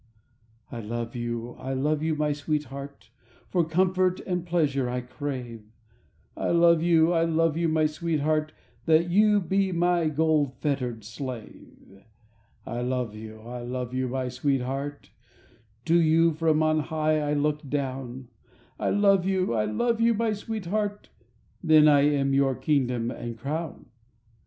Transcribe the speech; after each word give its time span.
"I 0.71 0.79
love 0.79 1.15
you, 1.15 1.51
I 1.59 1.73
love 1.75 2.01
you, 2.01 2.15
my 2.15 2.33
sweetheart— 2.33 3.11
For 3.49 3.63
comfort 3.63 4.19
and 4.21 4.47
pleasure 4.47 4.89
I 4.89 5.01
crave; 5.01 5.63
I 6.35 6.49
love 6.49 6.81
you, 6.81 7.13
I 7.13 7.25
love 7.25 7.55
you, 7.55 7.69
my 7.69 7.85
sweetheart, 7.85 8.51
Then 8.87 9.11
you 9.11 9.39
be 9.39 9.71
my 9.71 10.09
gold 10.09 10.55
fettered 10.57 11.03
slave. 11.03 12.03
I 12.65 12.81
love 12.81 13.13
you, 13.13 13.41
I 13.41 13.61
love 13.61 13.93
you, 13.93 14.07
my 14.07 14.27
sweetheart, 14.27 15.11
To 15.85 16.01
you 16.01 16.33
from 16.33 16.63
on 16.63 16.79
high 16.79 17.19
I 17.19 17.33
look 17.33 17.69
down; 17.69 18.29
I 18.79 18.89
love 18.89 19.23
you, 19.27 19.53
I 19.53 19.65
love 19.65 20.01
you, 20.01 20.15
my 20.15 20.33
sweetheart— 20.33 21.09
Then 21.63 21.87
I 21.87 22.01
am 22.11 22.33
your 22.33 22.55
kingdom 22.55 23.11
and 23.11 23.37
crown.. 23.37 23.85